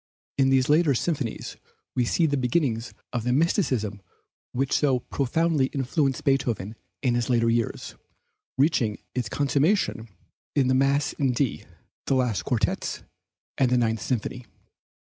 [0.39, 1.57] In these later symphonies
[1.95, 4.01] we see the beginnings of the mysticism
[4.51, 7.93] which so profoundly influenced Beethoven in his last years,
[8.57, 10.09] reaching its consummation
[10.55, 11.65] in the Mass in D,
[12.07, 13.03] the last Quartets,
[13.59, 14.47] and the Ninth Symphony.